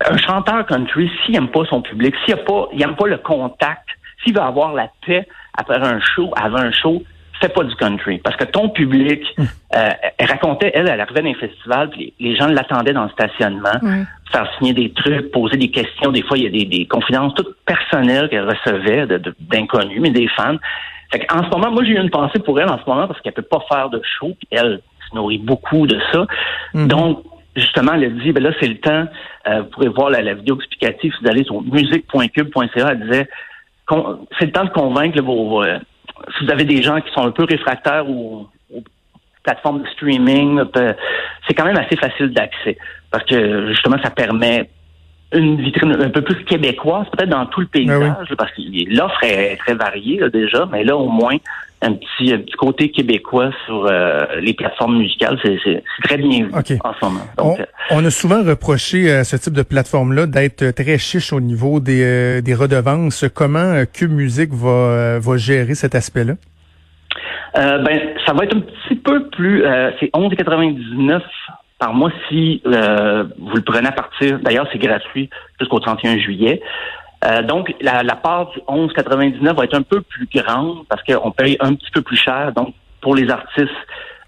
un 0.08 0.16
chanteur 0.16 0.64
country, 0.66 1.10
s'il 1.25 1.34
n'aime 1.34 1.49
pas 1.49 1.64
son 1.66 1.82
public, 1.82 2.14
s'il 2.25 2.34
n'aime 2.34 2.44
pas, 2.44 2.69
pas 2.99 3.06
le 3.08 3.19
contact, 3.19 3.88
s'il 4.22 4.34
veut 4.34 4.40
avoir 4.40 4.72
la 4.75 4.88
paix 5.06 5.26
après 5.55 5.78
un 5.78 6.00
show, 6.00 6.32
avant 6.37 6.58
un 6.58 6.72
show, 6.72 7.02
fais 7.40 7.49
pas 7.49 7.64
du 7.64 7.75
country. 7.76 8.19
Parce 8.19 8.37
que 8.37 8.44
ton 8.44 8.69
public, 8.69 9.23
hum. 9.38 9.46
euh, 9.75 9.90
elle 10.19 10.26
racontait, 10.29 10.70
elle, 10.75 10.88
elle 10.88 11.00
arrivait 11.00 11.23
dans 11.23 11.29
les 11.29 11.35
festivals, 11.35 11.90
puis 11.90 12.12
les, 12.19 12.37
gens 12.37 12.46
l'attendaient 12.46 12.93
dans 12.93 13.05
le 13.05 13.11
stationnement, 13.11 13.81
faire 14.31 14.50
signer 14.58 14.73
des 14.73 14.93
trucs, 14.93 15.31
poser 15.31 15.56
des 15.56 15.70
questions. 15.70 16.12
Des 16.12 16.23
fois, 16.23 16.37
il 16.38 16.44
y 16.44 16.46
a 16.46 16.50
des, 16.50 16.64
des 16.64 16.87
confidences 16.87 17.35
toutes 17.35 17.56
personnelles 17.64 18.29
qu'elle 18.29 18.49
recevait 18.49 19.06
d'inconnus, 19.40 20.00
mais 20.00 20.11
des 20.11 20.29
fans. 20.29 20.56
Fait 21.11 21.26
en 21.32 21.43
ce 21.43 21.49
moment, 21.49 21.70
moi, 21.70 21.85
j'ai 21.85 21.93
eu 21.93 21.99
une 21.99 22.11
pensée 22.11 22.38
pour 22.38 22.61
elle 22.61 22.69
en 22.69 22.79
ce 22.79 22.88
moment 22.88 23.06
parce 23.06 23.20
qu'elle 23.20 23.32
peut 23.32 23.43
pas 23.43 23.64
faire 23.69 23.88
de 23.88 24.00
show, 24.19 24.37
puis 24.38 24.49
elle 24.50 24.81
se 25.08 25.14
nourrit 25.14 25.38
beaucoup 25.38 25.87
de 25.87 25.99
ça. 26.12 26.26
Hum. 26.75 26.88
Donc, 26.88 27.25
justement, 27.56 27.94
elle 27.94 28.05
a 28.05 28.08
dit, 28.08 28.32
ben 28.32 28.43
là, 28.43 28.50
c'est 28.61 28.69
le 28.69 28.79
temps. 28.79 29.06
Euh, 29.49 29.62
vous 29.62 29.69
pourrez 29.69 29.88
voir 29.88 30.11
la, 30.11 30.23
la 30.23 30.34
vidéo 30.34 30.56
explicative 30.56 31.12
si 31.12 31.23
vous 31.23 31.31
allez 31.31 31.44
sur 31.44 31.62
musique.cube.ca. 31.62 32.88
Elle 32.91 33.00
disait, 33.00 33.29
c'est 34.38 34.46
le 34.46 34.52
temps 34.52 34.64
de 34.64 34.70
convaincre 34.70 35.20
vos, 35.23 35.62
euh, 35.62 35.79
si 36.37 36.44
vous 36.44 36.50
avez 36.50 36.65
des 36.65 36.82
gens 36.82 37.00
qui 37.00 37.12
sont 37.12 37.23
un 37.23 37.31
peu 37.31 37.44
réfractaires 37.44 38.09
aux, 38.09 38.49
plateformes 39.44 39.82
de 39.82 39.88
streaming, 39.88 40.61
euh, 40.76 40.93
c'est 41.47 41.55
quand 41.55 41.65
même 41.65 41.79
assez 41.79 41.97
facile 41.97 42.32
d'accès. 42.35 42.76
Parce 43.11 43.25
que 43.25 43.69
justement 43.69 43.97
ça 44.03 44.11
permet 44.11 44.69
une 45.33 45.61
vitrine 45.61 45.93
un 45.93 46.09
peu 46.09 46.23
plus 46.23 46.43
québécoise, 46.45 47.07
peut-être 47.13 47.29
dans 47.29 47.47
tout 47.47 47.61
le 47.61 47.69
ben 47.73 47.87
paysage, 47.87 48.35
parce 48.37 48.51
que 48.53 48.63
l'offre 48.97 49.23
est 49.25 49.57
très 49.57 49.75
variée 49.75 50.21
déjà, 50.33 50.67
mais 50.71 50.85
là 50.85 50.97
au 50.97 51.09
moins 51.09 51.37
un 51.81 51.93
petit, 51.93 52.37
petit 52.37 52.57
côté 52.57 52.91
québécois 52.91 53.51
sur 53.67 53.87
euh, 53.87 54.25
les 54.41 54.53
plateformes 54.53 54.99
musicales, 54.99 55.39
c'est 55.43 55.83
très 56.03 56.17
bien 56.17 56.47
vu 56.47 56.53
en 56.53 56.63
ce 56.63 57.05
moment. 57.05 57.21
Euh, 57.39 57.65
on, 57.91 58.05
a 58.05 58.11
souvent 58.11 58.43
reproché 58.43 59.13
à 59.13 59.25
ce 59.25 59.37
type 59.37 59.53
de 59.53 59.63
plateforme-là 59.63 60.27
d'être 60.27 60.71
très 60.71 60.99
chiche 60.99 61.33
au 61.33 61.41
niveau 61.41 61.79
des, 61.79 62.03
euh, 62.03 62.41
des 62.41 62.55
redevances. 62.55 63.25
Comment 63.33 63.85
Cube 63.93 64.11
Music 64.11 64.51
va, 64.53 65.19
va 65.20 65.37
gérer 65.37 65.75
cet 65.75 65.94
aspect-là? 65.94 66.35
ben, 67.55 68.01
ça 68.27 68.32
va 68.35 68.44
être 68.44 68.56
un 68.56 68.61
petit 68.61 68.97
peu 68.97 69.29
plus. 69.31 69.63
c'est 70.01 70.11
11,99 70.15 71.20
par 71.79 71.94
mois 71.94 72.11
si 72.29 72.61
vous 72.65 72.70
le 73.56 73.63
prenez 73.63 73.89
à 73.89 73.93
partir. 73.93 74.39
D'ailleurs, 74.41 74.67
c'est 74.73 74.79
gratuit 74.79 75.31
jusqu'au 75.61 75.79
31 75.79 76.19
juillet. 76.19 76.61
Euh, 77.25 77.43
donc, 77.43 77.75
la, 77.81 78.03
la, 78.03 78.15
part 78.15 78.51
du 78.51 78.61
11,99 78.61 79.56
va 79.56 79.65
être 79.65 79.75
un 79.75 79.82
peu 79.82 80.01
plus 80.03 80.29
grande 80.32 80.87
parce 80.89 81.03
qu'on 81.03 81.31
paye 81.32 81.56
un 81.61 81.75
petit 81.75 81.91
peu 81.93 82.03
plus 82.03 82.17
cher. 82.17 82.53
Donc, 82.53 82.75
pour 83.01 83.15
les 83.15 83.29
artistes 83.29 83.69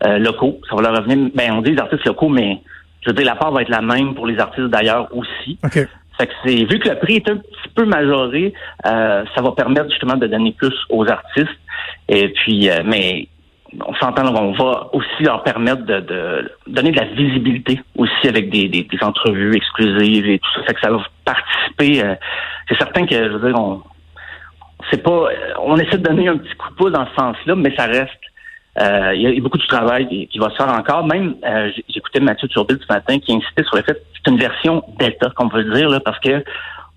euh, 0.05 0.19
locaux, 0.19 0.61
ça 0.69 0.75
va 0.75 0.83
leur 0.83 0.97
revenir. 0.97 1.31
Ben, 1.35 1.53
on 1.53 1.63
dit 1.63 1.73
les 1.73 1.79
artistes 1.79 2.05
locaux, 2.05 2.29
mais 2.29 2.61
je 3.03 3.11
veux 3.11 3.15
dire, 3.15 3.27
la 3.27 3.37
part 3.37 3.53
va 3.53 3.63
être 3.63 3.69
la 3.69 3.81
même 3.81 4.15
pour 4.15 4.27
les 4.27 4.39
artistes 4.39 4.69
d'ailleurs 4.69 5.09
aussi. 5.15 5.59
Okay. 5.65 5.87
Fait 6.19 6.27
que 6.27 6.33
c'est 6.45 6.65
vu 6.65 6.79
que 6.81 6.89
le 6.89 6.99
prix 6.99 7.17
est 7.17 7.31
un 7.31 7.37
petit 7.37 7.69
peu 7.75 7.85
majoré, 7.85 8.53
euh, 8.85 9.25
ça 9.35 9.41
va 9.41 9.53
permettre 9.53 9.89
justement 9.91 10.17
de 10.17 10.27
donner 10.27 10.53
plus 10.53 10.75
aux 10.91 11.09
artistes. 11.09 11.49
Et 12.09 12.29
puis, 12.31 12.69
mais 12.85 13.29
on 13.87 13.95
s'entend, 13.95 14.27
on 14.35 14.53
va 14.53 14.89
aussi 14.93 15.23
leur 15.23 15.43
permettre 15.43 15.85
de, 15.85 16.51
donner 16.67 16.91
de 16.91 16.97
la 16.97 17.07
visibilité 17.07 17.81
aussi 17.97 18.29
avec 18.29 18.51
des, 18.51 18.69
des, 18.69 18.87
entrevues 19.03 19.55
exclusives 19.55 20.29
et 20.29 20.39
tout 20.39 20.51
ça. 20.55 20.63
Fait 20.65 20.75
que 20.75 20.81
ça 20.81 20.91
va 20.91 21.03
participer. 21.25 22.05
Euh, 22.05 22.15
c'est 22.69 22.79
certain 22.79 23.07
que, 23.07 23.15
je 23.15 23.37
veux 23.37 23.53
dire, 23.53 23.61
on 23.61 23.83
c'est 24.91 25.03
pas, 25.03 25.29
on 25.63 25.77
essaie 25.77 25.99
de 25.99 26.09
donner 26.09 26.29
un 26.29 26.39
petit 26.39 26.55
coup 26.55 26.71
de 26.71 26.75
pouce 26.75 26.93
dans 26.93 27.07
ce 27.07 27.15
sens-là, 27.15 27.55
mais 27.55 27.75
ça 27.77 27.87
reste. 27.87 28.11
Euh, 28.81 29.13
il 29.15 29.23
y, 29.23 29.39
a 29.39 29.41
beaucoup 29.41 29.59
de 29.59 29.67
travail 29.67 30.29
qui 30.29 30.39
va 30.39 30.49
se 30.51 30.57
faire 30.57 30.73
encore. 30.73 31.05
Même, 31.07 31.35
euh, 31.45 31.71
j'écoutais 31.89 32.21
Mathieu 32.21 32.49
Turbide 32.49 32.79
ce 32.81 32.93
matin 32.93 33.19
qui 33.19 33.35
insistait 33.35 33.65
sur 33.65 33.77
le 33.77 33.83
fait 33.83 33.95
que 33.95 34.01
c'est 34.15 34.31
une 34.31 34.39
version 34.39 34.83
d'État, 34.99 35.31
qu'on 35.37 35.49
veut 35.49 35.65
dire, 35.65 35.89
là, 35.89 36.01
parce 36.01 36.19
que 36.21 36.43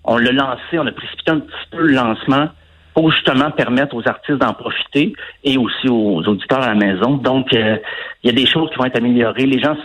on 0.04 0.16
l'a 0.16 0.32
lancé, 0.32 0.78
on 0.78 0.86
a 0.86 0.92
précipité 0.92 1.32
un 1.32 1.40
petit 1.40 1.70
peu 1.70 1.78
le 1.78 1.94
lancement 1.94 2.48
pour 2.94 3.10
justement 3.10 3.50
permettre 3.50 3.94
aux 3.96 4.08
artistes 4.08 4.38
d'en 4.38 4.54
profiter 4.54 5.12
et 5.42 5.58
aussi 5.58 5.88
aux 5.88 6.22
auditeurs 6.22 6.62
à 6.62 6.68
la 6.68 6.74
maison. 6.74 7.14
Donc, 7.16 7.52
euh, 7.52 7.76
il 8.22 8.30
y 8.30 8.32
a 8.32 8.36
des 8.36 8.46
choses 8.46 8.70
qui 8.70 8.76
vont 8.76 8.84
être 8.84 8.96
améliorées. 8.96 9.46
Les 9.46 9.58
gens, 9.58 9.76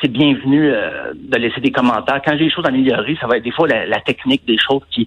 c'est 0.00 0.08
bienvenu 0.08 0.72
euh, 0.72 1.12
de 1.14 1.36
laisser 1.36 1.60
des 1.60 1.70
commentaires. 1.70 2.20
Quand 2.24 2.32
j'ai 2.32 2.46
des 2.46 2.50
choses 2.50 2.66
améliorées, 2.66 3.16
ça 3.20 3.26
va 3.26 3.36
être 3.36 3.44
des 3.44 3.52
fois 3.52 3.68
la, 3.68 4.00
technique, 4.00 4.44
des 4.46 4.58
choses 4.58 4.82
qui 4.90 5.06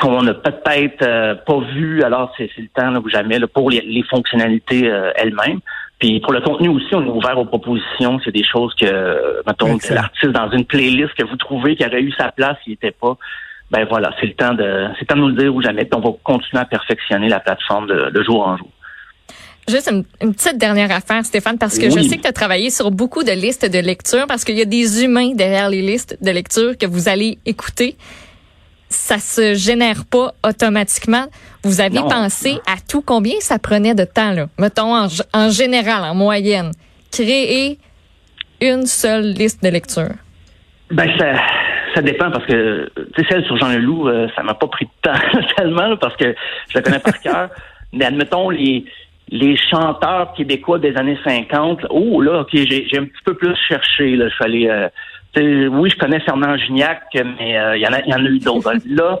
qu'on 0.00 0.22
n'a 0.22 0.34
peut-être 0.34 1.02
euh, 1.02 1.34
pas 1.34 1.60
vues. 1.60 2.02
Alors, 2.02 2.32
c'est 2.36 2.50
le 2.58 2.68
temps 2.74 2.90
là, 2.90 3.00
ou 3.00 3.08
jamais 3.08 3.38
pour 3.54 3.70
les, 3.70 4.04
fonctionnalités 4.10 4.84
elles-mêmes. 5.16 5.60
Puis 5.98 6.20
pour 6.20 6.32
le 6.32 6.40
contenu 6.40 6.68
aussi, 6.68 6.94
on 6.94 7.06
est 7.06 7.08
ouvert 7.08 7.38
aux 7.38 7.44
propositions. 7.44 8.20
C'est 8.24 8.32
des 8.32 8.44
choses 8.44 8.74
que, 8.74 9.42
mettons, 9.46 9.78
l'artiste 9.90 10.32
dans 10.32 10.50
une 10.50 10.64
playlist 10.64 11.14
que 11.14 11.24
vous 11.24 11.36
trouvez 11.36 11.76
qui 11.76 11.86
aurait 11.86 12.02
eu 12.02 12.12
sa 12.12 12.32
place, 12.32 12.58
il 12.66 12.70
n'était 12.70 12.90
pas 12.90 13.16
ben 13.72 13.86
voilà, 13.88 14.10
c'est 14.20 14.26
le 14.26 14.34
temps 14.34 14.52
de 14.52 14.88
c'est 14.98 15.06
temps 15.06 15.16
de 15.16 15.22
nous 15.22 15.28
le 15.28 15.34
dire 15.34 15.54
ou 15.54 15.62
jamais. 15.62 15.86
Puis 15.86 15.98
on 15.98 16.00
va 16.02 16.14
continuer 16.22 16.60
à 16.60 16.66
perfectionner 16.66 17.30
la 17.30 17.40
plateforme 17.40 17.86
de, 17.86 18.22
jour 18.22 18.46
en 18.46 18.58
jour. 18.58 18.68
Juste 19.66 19.90
une, 19.90 20.34
petite 20.34 20.58
dernière 20.58 20.90
affaire, 20.90 21.24
Stéphane, 21.24 21.56
parce 21.56 21.78
que 21.78 21.88
je 21.88 22.00
sais 22.00 22.18
que 22.18 22.22
tu 22.22 22.28
as 22.28 22.32
travaillé 22.32 22.68
sur 22.68 22.90
beaucoup 22.90 23.22
de 23.22 23.30
listes 23.30 23.64
de 23.64 23.78
lecture, 23.78 24.26
parce 24.28 24.44
qu'il 24.44 24.58
y 24.58 24.60
a 24.60 24.66
des 24.66 25.02
humains 25.02 25.32
derrière 25.34 25.70
les 25.70 25.80
listes 25.80 26.18
de 26.20 26.30
lecture 26.30 26.76
que 26.76 26.84
vous 26.84 27.08
allez 27.08 27.38
écouter. 27.46 27.96
Ça 28.90 29.18
se 29.18 29.54
génère 29.54 30.04
pas 30.04 30.34
automatiquement. 30.46 31.24
Vous 31.62 31.80
avez 31.80 32.00
pensé 32.00 32.58
à 32.66 32.76
tout 32.86 33.00
combien 33.00 33.36
ça 33.40 33.58
prenait 33.58 33.94
de 33.94 34.04
temps, 34.04 34.32
là? 34.32 34.48
Mettons 34.58 34.94
en, 34.94 35.06
en 35.32 35.48
général, 35.48 36.04
en 36.04 36.14
moyenne, 36.14 36.72
créer 37.10 37.78
une 38.60 38.84
seule 38.84 39.32
liste 39.32 39.62
de 39.62 39.70
lecture. 39.70 40.12
Ben 40.90 41.08
ça, 41.18 41.32
ça 41.94 42.02
dépend 42.02 42.30
parce 42.30 42.46
que 42.46 42.90
tu 42.96 43.22
sais 43.22 43.28
celle 43.28 43.44
sur 43.44 43.56
Jean 43.56 43.68
Leloup, 43.68 44.08
euh, 44.08 44.28
ça 44.36 44.42
m'a 44.42 44.54
pas 44.54 44.66
pris 44.66 44.86
de 44.86 44.90
temps 45.02 45.18
tellement 45.56 45.96
parce 45.96 46.16
que 46.16 46.34
je 46.68 46.74
la 46.74 46.82
connais 46.82 46.98
par 46.98 47.20
cœur. 47.22 47.48
Mais 47.92 48.04
admettons 48.04 48.50
les 48.50 48.84
les 49.32 49.56
chanteurs 49.56 50.34
québécois 50.34 50.78
des 50.78 50.94
années 50.96 51.18
50. 51.24 51.86
Oh 51.90 52.20
là, 52.20 52.40
ok, 52.40 52.50
j'ai 52.52 52.98
un 52.98 53.04
petit 53.04 53.22
peu 53.24 53.34
plus 53.34 53.56
cherché. 53.66 54.14
Là, 54.14 54.28
je 54.28 54.34
suis 54.34 54.44
allé, 54.44 54.68
euh, 54.68 55.68
oui, 55.68 55.88
je 55.88 55.96
connais 55.96 56.20
Fernand 56.20 56.56
Gignac, 56.58 57.02
mais 57.14 57.58
euh, 57.58 57.76
il 57.76 57.82
y 57.82 57.86
en 57.86 57.92
a, 57.92 58.00
y 58.00 58.12
en 58.12 58.24
a 58.24 58.28
eu 58.28 58.38
d'autres. 58.38 58.74
là, 58.86 59.20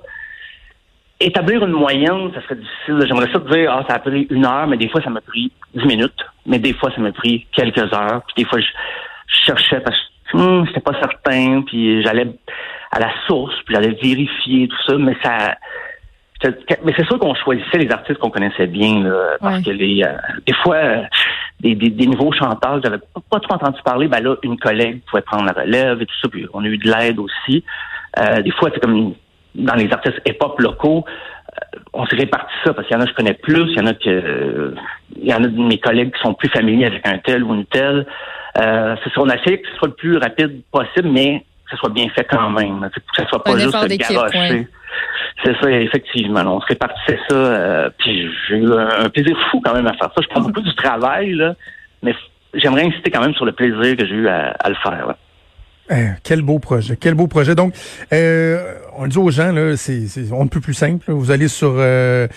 établir 1.18 1.64
une 1.64 1.72
moyenne, 1.72 2.30
ça 2.34 2.42
serait 2.42 2.56
difficile. 2.56 3.06
J'aimerais 3.06 3.32
ça 3.32 3.40
te 3.40 3.50
dire, 3.50 3.72
ah, 3.72 3.84
ça 3.88 3.96
a 3.96 3.98
pris 4.00 4.26
une 4.30 4.44
heure, 4.44 4.66
mais 4.66 4.76
des 4.76 4.88
fois, 4.88 5.00
ça 5.02 5.10
m'a 5.10 5.20
pris 5.22 5.50
dix 5.74 5.86
minutes. 5.86 6.26
Mais 6.46 6.58
des 6.58 6.74
fois, 6.74 6.90
ça 6.94 7.00
m'a 7.00 7.12
pris 7.12 7.46
quelques 7.52 7.92
heures. 7.94 8.22
Puis 8.26 8.44
des 8.44 8.44
fois, 8.44 8.60
je, 8.60 8.66
cherchais 9.46 9.80
parce 9.80 9.96
que 9.96 10.04
hum, 10.34 10.66
j'étais 10.66 10.80
pas 10.80 10.98
certain, 11.00 11.62
puis 11.62 12.02
j'allais 12.02 12.26
à 12.90 13.00
la 13.00 13.10
source, 13.26 13.54
puis 13.64 13.74
j'allais 13.74 13.96
vérifier 14.02 14.68
tout 14.68 14.82
ça, 14.86 14.96
mais 14.98 15.16
ça 15.22 15.56
mais 16.84 16.92
c'est 16.96 17.06
sûr 17.06 17.18
qu'on 17.18 17.34
choisissait 17.34 17.78
les 17.78 17.90
artistes 17.90 18.18
qu'on 18.18 18.30
connaissait 18.30 18.66
bien, 18.66 19.02
là, 19.02 19.36
parce 19.40 19.62
que 19.62 19.70
les, 19.70 20.02
euh, 20.02 20.16
des 20.46 20.54
fois, 20.54 20.76
euh, 20.76 21.02
des, 21.60 21.74
des, 21.74 22.06
nouveaux 22.06 22.32
chanteurs, 22.32 22.80
j'avais 22.82 22.98
pas, 22.98 23.40
trop 23.40 23.54
entendu 23.54 23.80
parler, 23.84 24.08
ben 24.08 24.20
là, 24.22 24.36
une 24.42 24.58
collègue 24.58 25.00
pouvait 25.08 25.22
prendre 25.22 25.44
la 25.44 25.52
relève 25.52 26.02
et 26.02 26.06
tout 26.06 26.14
ça, 26.20 26.28
puis 26.28 26.46
on 26.52 26.64
a 26.64 26.66
eu 26.66 26.78
de 26.78 26.90
l'aide 26.90 27.18
aussi. 27.18 27.64
Euh, 28.18 28.42
des 28.42 28.50
fois, 28.50 28.70
c'est 28.74 28.80
comme 28.80 29.14
dans 29.54 29.74
les 29.74 29.90
artistes 29.92 30.20
hip-hop 30.26 30.58
locaux, 30.60 31.04
on 31.92 32.06
s'est 32.06 32.16
réparti 32.16 32.52
ça 32.64 32.72
parce 32.72 32.88
qu'il 32.88 32.96
y 32.96 32.98
en 32.98 33.02
a 33.02 33.04
que 33.04 33.10
je 33.10 33.16
connais 33.16 33.34
plus, 33.34 33.70
il 33.70 33.78
y 33.78 33.80
en 33.80 33.86
a 33.86 33.94
que 33.94 34.74
il 35.16 35.28
y 35.28 35.34
en 35.34 35.44
a 35.44 35.46
de 35.46 35.60
mes 35.60 35.78
collègues 35.78 36.14
qui 36.14 36.22
sont 36.22 36.32
plus 36.32 36.48
familiers 36.48 36.86
avec 36.86 37.06
un 37.06 37.18
tel 37.18 37.44
ou 37.44 37.54
une 37.54 37.66
telle. 37.66 38.06
Euh, 38.58 38.96
c'est 39.02 39.12
ça, 39.12 39.20
on 39.20 39.28
a 39.28 39.36
essayé 39.36 39.60
que 39.60 39.68
ce 39.68 39.76
soit 39.76 39.88
le 39.88 39.94
plus 39.94 40.16
rapide 40.18 40.62
possible, 40.70 41.08
mais 41.08 41.40
que 41.64 41.70
ce 41.70 41.76
soit 41.76 41.90
bien 41.90 42.08
fait 42.10 42.24
quand 42.24 42.50
même. 42.50 42.88
Que 42.94 43.22
ce 43.22 43.28
soit 43.28 43.42
pas 43.42 43.56
juste 43.58 43.76
garocher. 43.98 44.68
C'est 45.44 45.56
ça, 45.60 45.70
effectivement. 45.70 46.42
On 46.46 46.60
se 46.60 46.66
répartissait 46.66 47.18
ça. 47.28 47.34
Euh, 47.34 47.90
puis 47.98 48.28
j'ai 48.48 48.56
eu 48.56 48.72
un, 48.72 49.08
plaisir 49.08 49.36
fou 49.50 49.60
quand 49.64 49.74
même 49.74 49.86
à 49.86 49.94
faire 49.94 50.10
ça. 50.14 50.22
Je 50.22 50.28
prends 50.28 50.40
beaucoup 50.40 50.60
du 50.60 50.74
travail, 50.74 51.32
là, 51.34 51.54
mais 52.02 52.14
j'aimerais 52.54 52.84
insister 52.84 53.10
quand 53.10 53.20
même 53.20 53.34
sur 53.34 53.44
le 53.44 53.52
plaisir 53.52 53.96
que 53.96 54.06
j'ai 54.06 54.14
eu 54.14 54.28
à, 54.28 54.68
le 54.68 54.74
faire. 54.76 55.14
Eh, 55.90 56.10
quel 56.22 56.42
beau 56.42 56.60
projet, 56.60 56.96
quel 56.96 57.14
beau 57.14 57.26
projet. 57.26 57.56
Donc, 57.56 57.74
euh, 58.12 58.74
on 58.96 59.08
dit 59.08 59.18
aux 59.18 59.30
gens, 59.30 59.52
là, 59.52 59.76
c'est, 59.76 60.06
on 60.32 60.44
ne 60.44 60.48
peut 60.48 60.60
plus 60.60 60.74
simple. 60.74 61.10
Vous 61.10 61.32
allez 61.32 61.48
sur, 61.48 61.74
euh, 61.76 62.28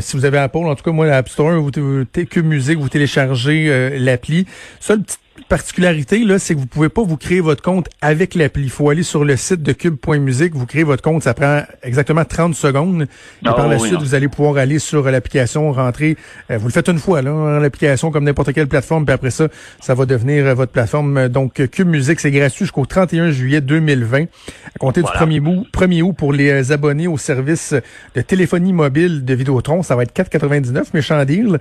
si 0.00 0.16
vous 0.16 0.24
avez 0.24 0.38
Apple, 0.38 0.58
en 0.58 0.74
tout 0.74 0.82
cas 0.82 0.90
moi, 0.90 1.06
l'App 1.06 1.28
Store, 1.28 1.52
vous, 1.60 1.70
vous, 1.76 2.04
que 2.12 2.40
musique, 2.40 2.78
vous 2.78 2.88
téléchargez 2.88 3.98
l'appli. 3.98 4.46
Seule 4.80 5.02
petite 5.02 5.20
particularité, 5.48 6.18
là, 6.24 6.38
c'est 6.38 6.54
que 6.54 6.60
vous 6.60 6.66
pouvez 6.66 6.88
pas 6.88 7.02
vous 7.02 7.16
créer 7.16 7.40
votre 7.40 7.62
compte 7.62 7.88
avec 8.00 8.34
l'appli. 8.34 8.64
Il 8.64 8.70
faut 8.70 8.90
aller 8.90 9.02
sur 9.02 9.24
le 9.24 9.36
site 9.36 9.62
de 9.62 9.72
cube.musique, 9.72 10.54
vous 10.54 10.66
créez 10.66 10.82
votre 10.82 11.02
compte, 11.02 11.22
ça 11.22 11.34
prend 11.34 11.62
exactement 11.82 12.24
30 12.24 12.54
secondes. 12.54 13.02
Et 13.02 13.06
ah 13.46 13.52
par 13.52 13.68
la 13.68 13.78
suite, 13.78 13.98
vous 14.00 14.14
allez 14.14 14.28
pouvoir 14.28 14.56
aller 14.56 14.78
sur 14.78 15.10
l'application, 15.10 15.72
rentrer. 15.72 16.16
Euh, 16.50 16.58
vous 16.58 16.66
le 16.66 16.72
faites 16.72 16.88
une 16.88 16.98
fois, 16.98 17.22
là, 17.22 17.60
l'application 17.60 18.10
comme 18.10 18.24
n'importe 18.24 18.52
quelle 18.52 18.68
plateforme, 18.68 19.04
puis 19.04 19.14
après 19.14 19.30
ça, 19.30 19.48
ça 19.80 19.94
va 19.94 20.06
devenir 20.06 20.46
euh, 20.46 20.54
votre 20.54 20.72
plateforme. 20.72 21.28
Donc, 21.28 21.66
Cube 21.70 21.88
Musique, 21.88 22.20
c'est 22.20 22.30
gratuit 22.30 22.64
jusqu'au 22.64 22.86
31 22.86 23.30
juillet 23.30 23.60
2020. 23.60 24.22
À 24.22 24.78
compter 24.78 25.02
du 25.02 25.08
1er 25.08 25.40
août, 25.40 25.66
1er 25.72 26.02
août 26.02 26.14
pour 26.16 26.32
les 26.32 26.50
euh, 26.50 26.74
abonnés 26.74 27.08
au 27.08 27.18
service 27.18 27.74
de 28.14 28.20
téléphonie 28.20 28.72
mobile 28.72 29.24
de 29.24 29.34
Vidéotron, 29.34 29.82
ça 29.82 29.96
va 29.96 30.02
être 30.02 30.14
4,99, 30.14 30.86
méchant 30.94 31.24
deal. 31.24 31.58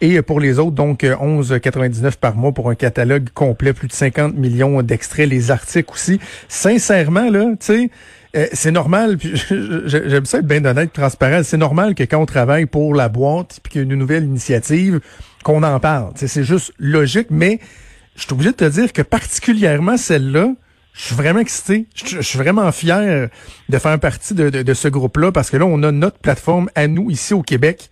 Et 0.00 0.20
pour 0.22 0.40
les 0.40 0.58
autres, 0.58 0.72
donc 0.72 1.02
11,99 1.02 2.16
par 2.18 2.36
mois 2.36 2.52
pour 2.52 2.68
un 2.68 2.74
catalogue 2.74 3.28
complet, 3.32 3.72
plus 3.72 3.88
de 3.88 3.92
50 3.92 4.34
millions 4.34 4.82
d'extraits, 4.82 5.28
les 5.28 5.50
articles 5.50 5.90
aussi. 5.92 6.20
Sincèrement, 6.48 7.30
là, 7.30 7.52
tu 7.52 7.56
sais, 7.60 7.90
euh, 8.36 8.46
c'est 8.52 8.72
normal, 8.72 9.16
j'aime 9.86 10.26
ça 10.26 10.38
être 10.38 10.46
bien 10.46 10.64
honnête, 10.64 10.92
transparent, 10.92 11.42
c'est 11.44 11.56
normal 11.56 11.94
que 11.94 12.02
quand 12.02 12.18
on 12.18 12.26
travaille 12.26 12.66
pour 12.66 12.94
la 12.94 13.08
boîte, 13.08 13.60
puis 13.62 13.72
qu'il 13.72 13.80
y 13.80 13.84
a 13.84 13.84
une 13.84 13.94
nouvelle 13.94 14.24
initiative, 14.24 15.00
qu'on 15.44 15.62
en 15.62 15.78
parle. 15.78 16.12
C'est 16.16 16.42
juste 16.42 16.72
logique, 16.78 17.28
mais 17.30 17.60
je 18.16 18.22
suis 18.22 18.32
obligé 18.32 18.50
de 18.50 18.56
te 18.56 18.64
dire 18.64 18.92
que 18.92 19.02
particulièrement 19.02 19.96
celle-là, 19.96 20.54
je 20.94 21.02
suis 21.02 21.14
vraiment 21.14 21.40
excité. 21.40 21.86
Je, 21.94 22.20
suis 22.22 22.38
vraiment 22.38 22.70
fier 22.72 23.28
de 23.68 23.78
faire 23.78 23.98
partie 23.98 24.32
de, 24.32 24.48
de 24.48 24.74
ce 24.74 24.88
groupe-là 24.88 25.32
parce 25.32 25.50
que 25.50 25.56
là, 25.56 25.66
on 25.66 25.82
a 25.82 25.92
notre 25.92 26.18
plateforme 26.18 26.70
à 26.74 26.86
nous 26.86 27.10
ici 27.10 27.34
au 27.34 27.42
Québec 27.42 27.90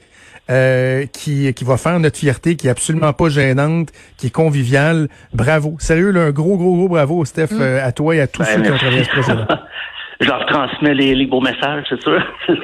euh, 0.50 1.06
qui, 1.06 1.52
qui 1.54 1.64
va 1.64 1.76
faire 1.76 1.98
notre 2.00 2.18
fierté, 2.18 2.56
qui 2.56 2.66
est 2.66 2.70
absolument 2.70 3.12
pas 3.12 3.28
gênante, 3.28 3.90
qui 4.16 4.26
est 4.26 4.30
conviviale. 4.30 5.08
Bravo. 5.32 5.76
Sérieux, 5.78 6.10
là, 6.10 6.22
un 6.22 6.30
gros, 6.30 6.56
gros, 6.56 6.76
gros 6.76 6.88
bravo, 6.88 7.24
Steph, 7.24 7.52
mm. 7.52 7.60
euh, 7.60 7.86
à 7.86 7.92
toi 7.92 8.16
et 8.16 8.20
à 8.20 8.26
tous 8.26 8.42
ben, 8.42 8.48
ceux 8.56 8.62
qui 8.62 8.70
ont 8.70 8.76
travaillé 8.76 9.04
ce 9.04 9.10
projet-là. 9.10 9.46
Je 10.20 10.28
leur 10.28 10.46
transmets 10.46 10.94
les, 10.94 11.14
les 11.14 11.26
beaux 11.26 11.40
messages, 11.40 11.84
c'est 11.88 12.00
sûr. 12.02 12.22
ça. 12.46 12.54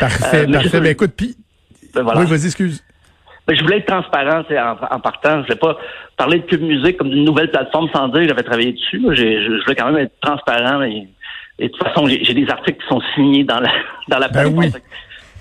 Parfait, 0.00 0.46
euh, 0.48 0.52
parfait. 0.52 0.80
Ben, 0.80 0.90
écoute, 0.90 1.12
puis... 1.16 1.36
Ben, 1.94 2.02
voilà. 2.02 2.20
Oui, 2.20 2.26
vas-y, 2.26 2.46
excuse. 2.46 2.82
Ben, 3.46 3.56
je 3.56 3.62
voulais 3.62 3.78
être 3.78 3.86
transparent 3.86 4.42
en, 4.50 4.96
en, 4.96 5.00
partant. 5.00 5.42
Je 5.42 5.46
voulais 5.46 5.58
pas 5.58 5.78
parler 6.16 6.40
de 6.40 6.46
Cube 6.46 6.62
Musique 6.62 6.96
comme 6.96 7.10
d'une 7.10 7.24
nouvelle 7.24 7.50
plateforme 7.50 7.88
sans 7.94 8.08
dire 8.08 8.22
que 8.22 8.28
j'avais 8.28 8.42
travaillé 8.42 8.72
dessus. 8.72 9.00
Je, 9.12 9.62
voulais 9.62 9.76
quand 9.76 9.90
même 9.90 9.98
être 9.98 10.18
transparent. 10.20 10.82
Et, 10.82 11.08
de 11.58 11.68
toute 11.68 11.82
façon, 11.82 12.06
j'ai 12.06 12.34
des 12.34 12.50
articles 12.50 12.82
qui 12.82 12.88
sont 12.88 13.00
signés 13.14 13.44
dans 13.44 13.60
la 13.60 13.70
dans 14.08 14.18
la 14.18 14.28
ben 14.28 14.52
oui. 14.54 14.70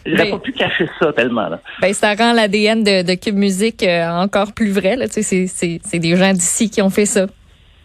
J'aurais 0.05 0.23
ben, 0.23 0.31
pas 0.31 0.39
pu 0.39 0.51
cacher 0.51 0.87
ça 0.99 1.11
tellement. 1.13 1.49
Là. 1.49 1.59
Ben, 1.81 1.93
ça 1.93 2.13
rend 2.13 2.33
l'ADN 2.33 2.83
de, 2.83 3.01
de 3.01 3.13
Cube 3.15 3.35
Musique 3.35 3.83
euh, 3.83 4.07
encore 4.07 4.53
plus 4.53 4.71
vrai. 4.71 4.95
Là. 4.95 5.07
Tu 5.07 5.23
sais, 5.23 5.47
c'est 5.47 5.99
des 5.99 6.15
gens 6.15 6.33
d'ici 6.33 6.69
qui 6.69 6.81
ont 6.81 6.89
fait 6.89 7.05
ça. 7.05 7.25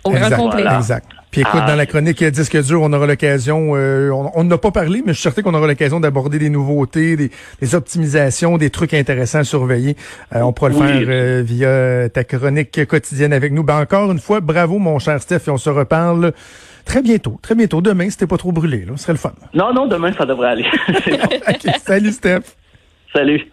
Au 0.04 0.10
grand 0.10 0.30
complet. 0.30 0.64
Exact. 0.76 1.06
Puis 1.30 1.42
écoute, 1.42 1.60
dans 1.66 1.76
la 1.76 1.82
ah. 1.82 1.86
chronique 1.86 2.24
Disque 2.24 2.60
dur, 2.64 2.82
on 2.82 2.92
aura 2.92 3.06
l'occasion, 3.06 3.72
euh, 3.76 4.10
on 4.10 4.42
n'a 4.42 4.58
pas 4.58 4.72
parlé, 4.72 5.00
mais 5.04 5.12
je 5.12 5.18
suis 5.18 5.22
certain 5.22 5.42
qu'on 5.42 5.54
aura 5.54 5.68
l'occasion 5.68 6.00
d'aborder 6.00 6.40
des 6.40 6.50
nouveautés, 6.50 7.16
des, 7.16 7.30
des, 7.60 7.74
optimisations, 7.76 8.58
des 8.58 8.70
trucs 8.70 8.94
intéressants 8.94 9.38
à 9.38 9.44
surveiller. 9.44 9.96
Euh, 10.34 10.40
on 10.40 10.52
pourra 10.52 10.70
le 10.70 10.74
faire 10.74 11.44
via 11.44 12.08
ta 12.08 12.24
chronique 12.24 12.84
quotidienne 12.86 13.32
avec 13.32 13.52
nous. 13.52 13.62
Ben 13.62 13.78
encore 13.78 14.10
une 14.10 14.18
fois, 14.18 14.40
bravo 14.40 14.78
mon 14.78 14.98
cher 14.98 15.22
Steph, 15.22 15.42
et 15.46 15.50
on 15.50 15.58
se 15.58 15.70
reparle 15.70 16.32
Très 16.90 17.02
bientôt, 17.02 17.38
très 17.40 17.54
bientôt. 17.54 17.80
Demain, 17.80 18.10
c'était 18.10 18.26
pas 18.26 18.36
trop 18.36 18.50
brûlé, 18.50 18.84
là. 18.84 18.94
Ce 18.96 19.04
serait 19.04 19.12
le 19.12 19.18
fun. 19.18 19.32
Non, 19.54 19.72
non, 19.72 19.86
demain, 19.86 20.12
ça 20.12 20.26
devrait 20.26 20.48
aller. 20.48 20.66
Salut, 21.86 22.10
Steph. 22.10 22.56
Salut. 23.12 23.48